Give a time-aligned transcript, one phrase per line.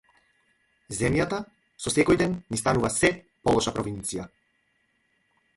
[0.99, 1.39] Земјата
[1.85, 4.29] со секој ден ни станува сѐ полоша провинција.